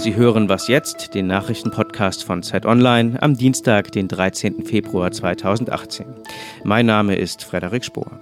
[0.00, 4.64] Sie hören Was jetzt, den Nachrichtenpodcast von Zeit Online am Dienstag, den 13.
[4.64, 6.06] Februar 2018.
[6.64, 8.18] Mein Name ist Frederik Spohr.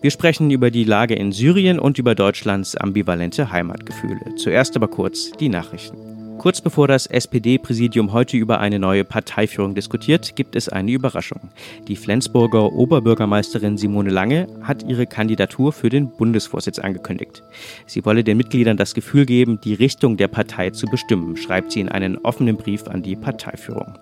[0.00, 4.36] Wir sprechen über die Lage in Syrien und über Deutschlands ambivalente Heimatgefühle.
[4.36, 6.17] Zuerst aber kurz die Nachrichten.
[6.38, 11.40] Kurz bevor das SPD-Präsidium heute über eine neue Parteiführung diskutiert, gibt es eine Überraschung.
[11.88, 17.42] Die Flensburger Oberbürgermeisterin Simone Lange hat ihre Kandidatur für den Bundesvorsitz angekündigt.
[17.86, 21.80] Sie wolle den Mitgliedern das Gefühl geben, die Richtung der Partei zu bestimmen, schreibt sie
[21.80, 23.98] in einen offenen Brief an die Parteiführung.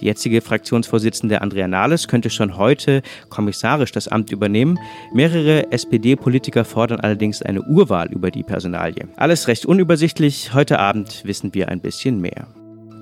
[0.00, 4.78] Die jetzige Fraktionsvorsitzende Andrea Nahles könnte schon heute kommissarisch das Amt übernehmen.
[5.12, 9.08] Mehrere SPD-Politiker fordern allerdings eine Urwahl über die Personalie.
[9.16, 10.54] Alles recht unübersichtlich.
[10.54, 12.46] Heute Abend wissen wir ein bisschen mehr.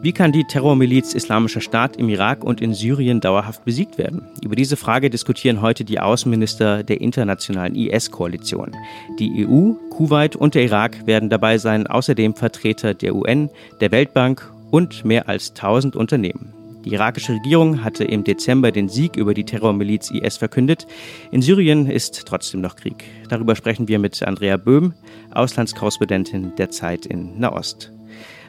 [0.03, 4.23] Wie kann die Terrormiliz Islamischer Staat im Irak und in Syrien dauerhaft besiegt werden?
[4.43, 8.73] Über diese Frage diskutieren heute die Außenminister der internationalen IS-Koalition.
[9.19, 14.49] Die EU, Kuwait und der Irak werden dabei sein, außerdem Vertreter der UN, der Weltbank
[14.71, 16.56] und mehr als 1000 Unternehmen.
[16.87, 20.87] Die irakische Regierung hatte im Dezember den Sieg über die Terrormiliz IS verkündet.
[21.33, 23.03] In Syrien ist trotzdem noch Krieg.
[23.29, 24.95] Darüber sprechen wir mit Andrea Böhm,
[25.33, 27.91] Auslandskorrespondentin der Zeit in Nahost.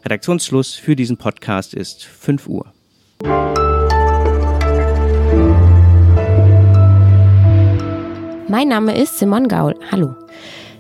[0.06, 2.72] Redaktionsschluss für diesen Podcast ist 5 Uhr.
[8.48, 9.74] Mein Name ist Simon Gaul.
[9.92, 10.14] Hallo.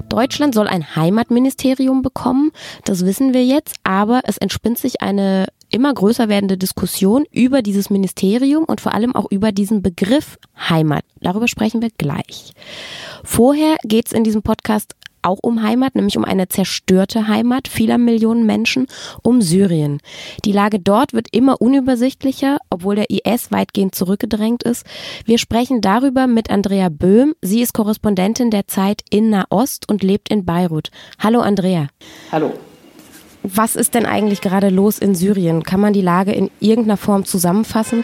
[0.09, 2.51] Deutschland soll ein Heimatministerium bekommen,
[2.85, 7.89] das wissen wir jetzt, aber es entspinnt sich eine immer größer werdende Diskussion über dieses
[7.89, 11.03] Ministerium und vor allem auch über diesen Begriff Heimat.
[11.21, 12.53] Darüber sprechen wir gleich.
[13.23, 17.97] Vorher geht es in diesem Podcast auch um Heimat, nämlich um eine zerstörte Heimat vieler
[17.97, 18.87] Millionen Menschen,
[19.21, 19.99] um Syrien.
[20.45, 24.85] Die Lage dort wird immer unübersichtlicher, obwohl der IS weitgehend zurückgedrängt ist.
[25.25, 27.33] Wir sprechen darüber mit Andrea Böhm.
[27.41, 30.89] Sie ist Korrespondentin der Zeit in Nahost und lebt in Beirut.
[31.19, 31.87] Hallo Andrea.
[32.31, 32.53] Hallo.
[33.55, 35.63] Was ist denn eigentlich gerade los in Syrien?
[35.63, 38.03] Kann man die Lage in irgendeiner Form zusammenfassen?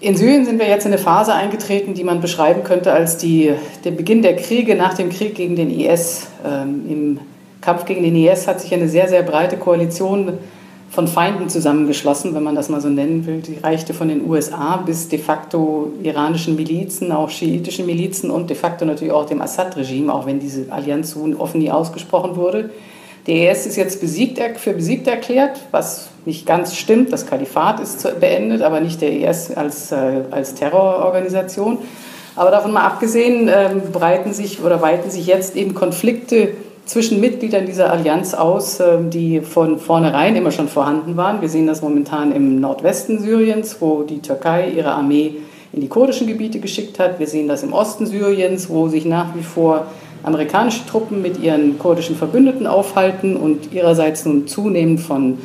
[0.00, 3.52] In Syrien sind wir jetzt in eine Phase eingetreten, die man beschreiben könnte als die,
[3.84, 6.28] der Beginn der Kriege nach dem Krieg gegen den IS.
[6.46, 7.20] Ähm, Im
[7.60, 10.34] Kampf gegen den IS hat sich eine sehr, sehr breite Koalition
[10.90, 13.40] von Feinden zusammengeschlossen, wenn man das mal so nennen will.
[13.40, 18.56] Die reichte von den USA bis de facto iranischen Milizen, auch schiitischen Milizen und de
[18.56, 22.70] facto natürlich auch dem Assad-Regime, auch wenn diese Allianz so offen nie ausgesprochen wurde.
[23.28, 27.12] Der IS ist jetzt besiegt, für besiegt erklärt, was nicht ganz stimmt.
[27.12, 31.78] Das Kalifat ist beendet, aber nicht der IS als, äh, als Terrororganisation.
[32.36, 36.54] Aber davon mal abgesehen, ähm, breiten sich oder weiten sich jetzt eben Konflikte
[36.86, 41.42] zwischen Mitgliedern dieser Allianz aus, ähm, die von vornherein immer schon vorhanden waren.
[41.42, 45.34] Wir sehen das momentan im Nordwesten Syriens, wo die Türkei ihre Armee
[45.74, 47.18] in die kurdischen Gebiete geschickt hat.
[47.18, 49.86] Wir sehen das im Osten Syriens, wo sich nach wie vor
[50.22, 55.38] amerikanische Truppen mit ihren kurdischen Verbündeten aufhalten und ihrerseits nun zunehmend von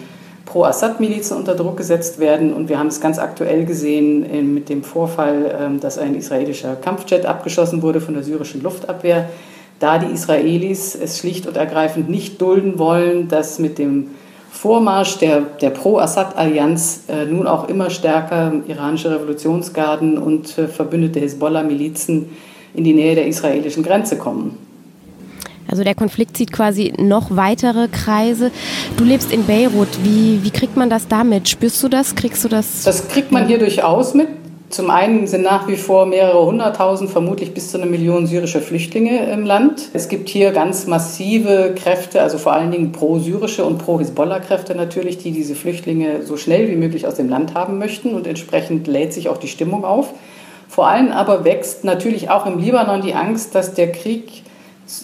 [0.46, 2.54] Pro-Assad-Milizen unter Druck gesetzt werden.
[2.54, 6.76] Und wir haben es ganz aktuell gesehen äh, mit dem Vorfall, ähm, dass ein israelischer
[6.76, 9.30] Kampfjet abgeschossen wurde von der syrischen Luftabwehr.
[9.80, 14.12] Da die Israelis es schlicht und ergreifend nicht dulden wollen, dass mit dem
[14.52, 22.30] Vormarsch der, der Pro-Assad-Allianz äh, nun auch immer stärker iranische Revolutionsgarden und äh, verbündete Hezbollah-Milizen
[22.74, 24.58] in die Nähe der israelischen Grenze kommen.
[25.68, 28.52] Also der Konflikt zieht quasi noch weitere Kreise.
[28.98, 29.88] Du lebst in Beirut.
[30.04, 31.50] Wie, wie kriegt man das damit?
[31.50, 32.14] Spürst du das?
[32.14, 32.84] Kriegst du das?
[32.84, 34.28] Das kriegt man hier durchaus mit.
[34.70, 39.32] Zum einen sind nach wie vor mehrere hunderttausend, vermutlich bis zu einer Million syrische Flüchtlinge
[39.32, 39.90] im Land.
[39.94, 45.32] Es gibt hier ganz massive Kräfte, also vor allen Dingen pro-syrische und pro-Hisbollah-Kräfte natürlich, die
[45.32, 49.30] diese Flüchtlinge so schnell wie möglich aus dem Land haben möchten und entsprechend lädt sich
[49.30, 50.12] auch die Stimmung auf.
[50.74, 54.42] Vor allem aber wächst natürlich auch im Libanon die Angst, dass der Krieg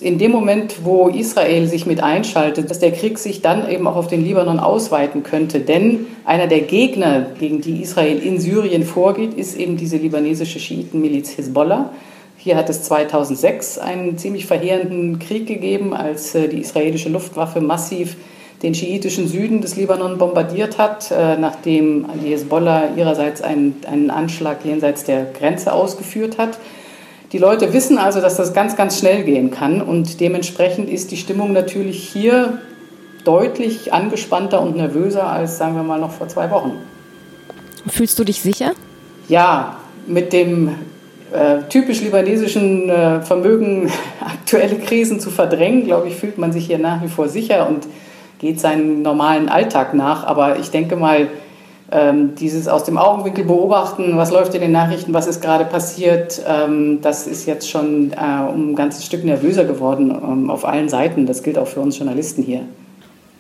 [0.02, 3.96] in dem Moment, wo Israel sich mit einschaltet, dass der Krieg sich dann eben auch
[3.96, 5.60] auf den Libanon ausweiten könnte.
[5.60, 11.38] Denn einer der Gegner, gegen die Israel in Syrien vorgeht, ist eben diese libanesische Schiitenmiliz
[11.38, 11.92] Hezbollah.
[12.38, 18.18] Hier hat es 2006 einen ziemlich verheerenden Krieg gegeben, als äh, die israelische Luftwaffe massiv
[18.62, 24.66] den schiitischen Süden des Libanon bombardiert hat, äh, nachdem die Hezbollah ihrerseits einen, einen Anschlag
[24.66, 26.60] jenseits der Grenze ausgeführt hat.
[27.32, 31.18] Die Leute wissen also, dass das ganz, ganz schnell gehen kann und dementsprechend ist die
[31.18, 32.60] Stimmung natürlich hier
[33.24, 36.74] deutlich angespannter und nervöser als, sagen wir mal, noch vor zwei Wochen.
[37.88, 38.74] Fühlst du dich sicher?
[39.28, 39.78] Ja,
[40.08, 40.70] mit dem
[41.32, 46.80] äh, typisch libanesischen äh, Vermögen, aktuelle Krisen zu verdrängen, glaube ich, fühlt man sich hier
[46.80, 47.88] nach wie vor sicher und
[48.40, 50.26] geht seinen normalen Alltag nach.
[50.26, 51.28] Aber ich denke mal,
[51.92, 56.42] ähm, dieses aus dem Augenwinkel beobachten, was läuft in den Nachrichten, was ist gerade passiert,
[56.48, 60.90] ähm, das ist jetzt schon äh, um ein ganzes Stück nervöser geworden ähm, auf allen
[60.90, 61.26] Seiten.
[61.26, 62.62] Das gilt auch für uns Journalisten hier.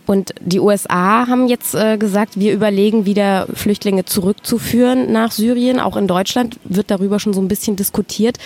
[0.07, 5.79] Und die USA haben jetzt äh, gesagt, wir überlegen wieder Flüchtlinge zurückzuführen nach Syrien.
[5.79, 8.39] Auch in Deutschland wird darüber schon so ein bisschen diskutiert.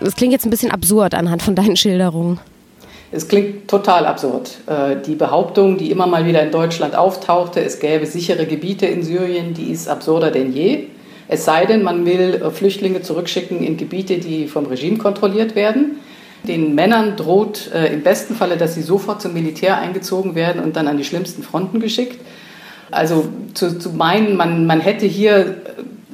[0.00, 2.40] Das klingt jetzt ein bisschen absurd anhand von deinen Schilderungen.
[3.14, 4.58] Es klingt total absurd.
[4.66, 9.02] Äh, die Behauptung, die immer mal wieder in Deutschland auftauchte, es gäbe sichere Gebiete in
[9.02, 10.84] Syrien, die ist absurder denn je.
[11.28, 15.98] Es sei denn, man will äh, Flüchtlinge zurückschicken in Gebiete, die vom Regime kontrolliert werden.
[16.44, 20.76] Den Männern droht äh, im besten Falle, dass sie sofort zum Militär eingezogen werden und
[20.76, 22.18] dann an die schlimmsten Fronten geschickt.
[22.90, 25.56] Also zu, zu meinen, man, man hätte hier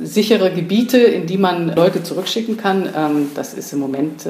[0.02, 4.26] sichere Gebiete, in die man Leute zurückschicken kann, ähm, das ist im Moment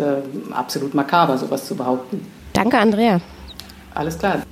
[0.51, 2.38] absolut makaber, sowas zu behaupten.
[2.53, 3.21] Danke, Andrea.
[3.95, 4.43] Alles klar.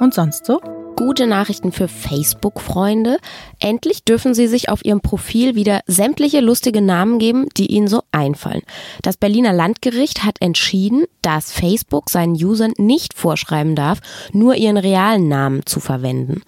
[0.00, 0.60] Und sonst so?
[0.96, 3.18] Gute Nachrichten für Facebook-Freunde.
[3.60, 8.02] Endlich dürfen sie sich auf ihrem Profil wieder sämtliche lustige Namen geben, die ihnen so
[8.12, 8.62] einfallen.
[9.02, 14.00] Das Berliner Landgericht hat entschieden, dass Facebook seinen Usern nicht vorschreiben darf,
[14.32, 16.42] nur ihren realen Namen zu verwenden.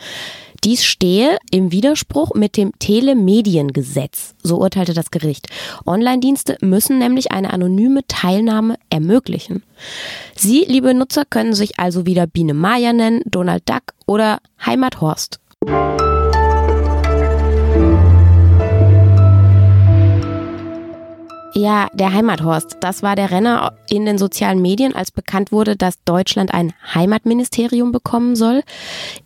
[0.64, 5.48] Dies stehe im Widerspruch mit dem Telemediengesetz, so urteilte das Gericht.
[5.86, 9.62] Online-Dienste müssen nämlich eine anonyme Teilnahme ermöglichen.
[10.34, 15.40] Sie, liebe Nutzer, können sich also wieder Biene Maya nennen, Donald Duck oder Heimathorst.
[21.58, 22.76] Ja, der Heimathorst.
[22.78, 27.90] Das war der Renner in den sozialen Medien, als bekannt wurde, dass Deutschland ein Heimatministerium
[27.90, 28.62] bekommen soll.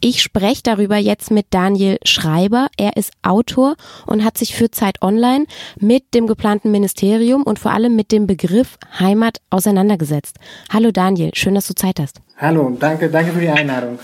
[0.01, 2.69] Ich spreche darüber jetzt mit Daniel Schreiber.
[2.79, 3.75] Er ist Autor
[4.07, 5.45] und hat sich für Zeit Online
[5.79, 10.39] mit dem geplanten Ministerium und vor allem mit dem Begriff Heimat auseinandergesetzt.
[10.73, 12.23] Hallo Daniel, schön, dass du Zeit hast.
[12.39, 13.99] Hallo, danke, danke für die Einladung.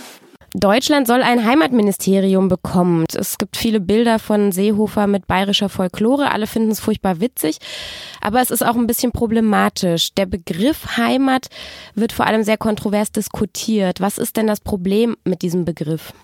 [0.54, 3.04] Deutschland soll ein Heimatministerium bekommen.
[3.14, 6.30] Es gibt viele Bilder von Seehofer mit bayerischer Folklore.
[6.30, 7.58] Alle finden es furchtbar witzig.
[8.22, 10.14] Aber es ist auch ein bisschen problematisch.
[10.14, 11.48] Der Begriff Heimat
[11.94, 14.00] wird vor allem sehr kontrovers diskutiert.
[14.00, 16.14] Was ist denn das Problem mit diesem Begriff?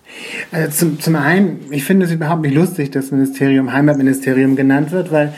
[0.52, 5.12] Also zum, zum einen, ich finde es überhaupt nicht lustig, dass Ministerium Heimatministerium genannt wird,
[5.12, 5.34] weil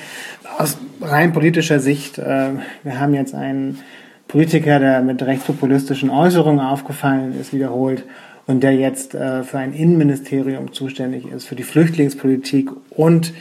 [0.58, 2.50] aus rein politischer Sicht, äh,
[2.84, 3.80] wir haben jetzt einen
[4.28, 8.04] Politiker, der mit rechtspopulistischen Äußerungen aufgefallen ist, wiederholt
[8.46, 13.32] und der jetzt äh, für ein Innenministerium zuständig ist, für die Flüchtlingspolitik und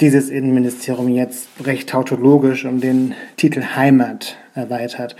[0.00, 5.16] dieses Innenministerium jetzt recht tautologisch um den Titel Heimat erweitert.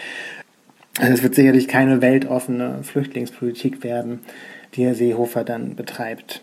[0.99, 4.21] Also es wird sicherlich keine weltoffene Flüchtlingspolitik werden,
[4.75, 6.43] die Herr Seehofer dann betreibt.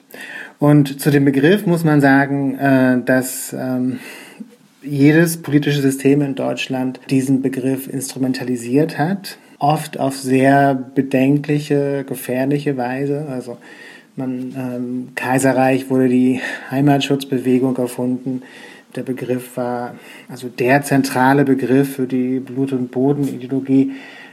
[0.59, 3.99] Und zu dem Begriff muss man sagen, äh, dass ähm,
[4.83, 13.27] jedes politische System in Deutschland diesen Begriff instrumentalisiert hat oft auf sehr bedenkliche, gefährliche Weise.
[13.29, 13.57] Also
[14.15, 16.41] man, ähm, Kaiserreich wurde die
[16.71, 18.41] Heimatschutzbewegung erfunden.
[18.95, 19.93] Der Begriff war
[20.27, 23.91] also der zentrale Begriff für die Blut- und Bodenideologie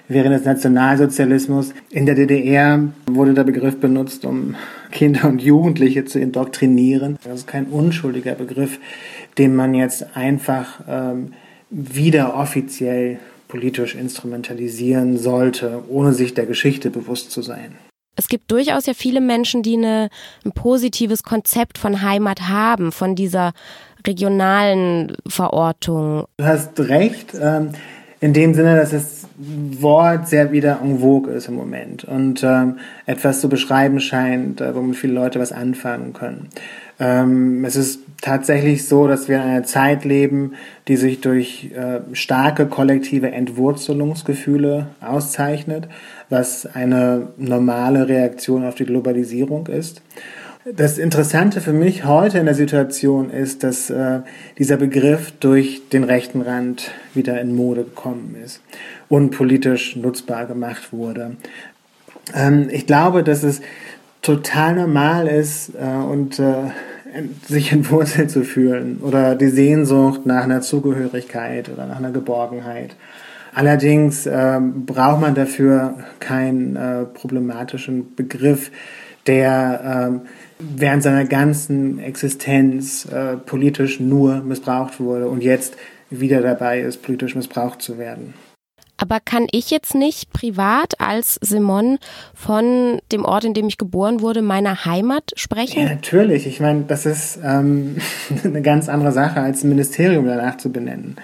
[0.08, 1.74] während des Nationalsozialismus.
[1.90, 4.56] In der DDR wurde der Begriff benutzt, um
[4.90, 7.18] Kinder und Jugendliche zu indoktrinieren.
[7.22, 8.80] Das ist kein unschuldiger Begriff,
[9.36, 11.34] den man jetzt einfach ähm,
[11.70, 17.76] wieder offiziell politisch instrumentalisieren sollte, ohne sich der Geschichte bewusst zu sein.
[18.16, 20.10] Es gibt durchaus ja viele Menschen, die eine,
[20.44, 23.52] ein positives Konzept von Heimat haben, von dieser
[24.06, 26.24] regionalen Verortung.
[26.36, 27.70] Du hast recht, ähm,
[28.20, 32.78] in dem Sinne, dass das Wort sehr wieder en vogue ist im Moment und ähm,
[33.06, 36.48] etwas zu beschreiben scheint, äh, womit viele Leute was anfangen können.
[37.00, 40.54] Ähm, es ist tatsächlich so, dass wir in einer Zeit leben,
[40.88, 45.88] die sich durch äh, starke kollektive Entwurzelungsgefühle auszeichnet,
[46.28, 50.02] was eine normale Reaktion auf die Globalisierung ist.
[50.74, 54.20] Das Interessante für mich heute in der Situation ist, dass äh,
[54.58, 58.60] dieser Begriff durch den rechten Rand wieder in Mode gekommen ist
[59.08, 61.36] und politisch nutzbar gemacht wurde.
[62.34, 63.62] Ähm, ich glaube, dass es
[64.28, 66.70] total normal ist äh, und äh,
[67.46, 72.94] sich entwurzelt zu fühlen oder die Sehnsucht nach einer Zugehörigkeit oder nach einer Geborgenheit.
[73.54, 78.70] Allerdings äh, braucht man dafür keinen äh, problematischen Begriff,
[79.26, 85.74] der äh, während seiner ganzen Existenz äh, politisch nur missbraucht wurde und jetzt
[86.10, 88.34] wieder dabei ist, politisch missbraucht zu werden.
[88.98, 91.98] Aber kann ich jetzt nicht privat als Simon
[92.34, 95.84] von dem Ort, in dem ich geboren wurde, meiner Heimat sprechen?
[95.84, 96.46] Ja, natürlich.
[96.46, 97.96] Ich meine, das ist ähm,
[98.44, 101.16] eine ganz andere Sache, als ein Ministerium danach zu benennen.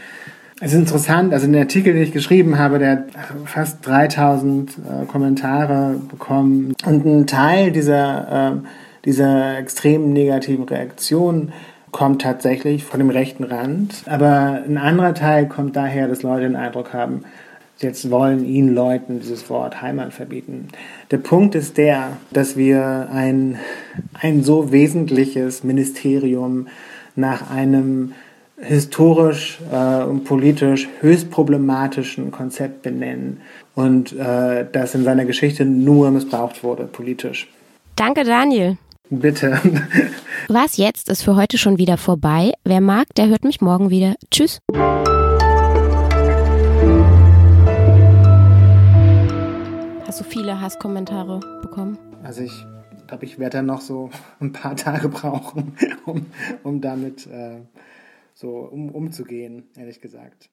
[0.61, 3.07] Es ist interessant, also den Artikel, den ich geschrieben habe, der hat
[3.45, 6.75] fast 3000 äh, Kommentare bekommen.
[6.87, 8.69] Und ein Teil dieser, äh,
[9.05, 11.53] dieser extremen negativen Reaktionen
[11.91, 14.05] kommt tatsächlich von dem rechten Rand.
[14.07, 17.25] Aber ein anderer Teil kommt daher, dass Leute den Eindruck haben,
[17.85, 20.69] jetzt wollen ihnen Leuten dieses Wort Heimat verbieten.
[21.13, 23.59] Der Punkt ist der, dass wir ein,
[24.15, 26.67] ein so wesentliches Ministerium
[27.15, 28.15] nach einem
[28.57, 33.41] historisch äh, und politisch höchst problematischen Konzept benennen
[33.75, 37.49] und äh, das in seiner Geschichte nur missbraucht wurde, politisch.
[37.97, 38.79] Danke, Daniel.
[39.11, 39.61] Bitte.
[40.49, 42.53] Was jetzt ist für heute schon wieder vorbei.
[42.65, 44.15] Wer mag, der hört mich morgen wieder.
[44.31, 44.61] Tschüss.
[50.07, 51.99] Hast du viele Hasskommentare bekommen?
[52.23, 52.67] Also ich
[53.07, 56.27] glaube, ich werde dann noch so ein paar Tage brauchen, um,
[56.63, 57.63] um damit äh,
[58.35, 60.37] so um, umzugehen, ehrlich gesagt.